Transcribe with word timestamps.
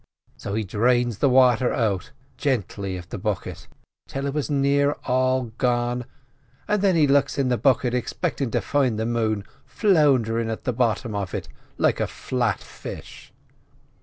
So 0.35 0.55
he 0.55 0.63
drains 0.63 1.19
the 1.19 1.29
wather 1.29 1.71
out 1.71 2.09
gently 2.35 2.97
of 2.97 3.09
the 3.09 3.19
bucket 3.19 3.67
till 4.07 4.25
it 4.25 4.33
was 4.33 4.49
near 4.49 4.93
all 5.05 5.51
gone, 5.59 6.05
an' 6.67 6.79
then 6.79 6.95
he 6.95 7.05
looks 7.05 7.37
into 7.37 7.49
the 7.49 7.59
bucket 7.59 7.93
expectin' 7.93 8.49
to 8.49 8.61
find 8.61 8.97
the 8.97 9.05
moon 9.05 9.43
flounderin' 9.63 10.49
in 10.49 10.57
the 10.63 10.73
bottom 10.73 11.13
of 11.13 11.35
it 11.35 11.49
like 11.77 11.99
a 11.99 12.07
flat 12.07 12.61
fish. 12.61 13.31